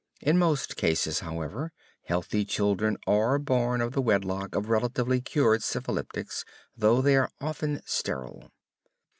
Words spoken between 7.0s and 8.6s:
they are often sterile.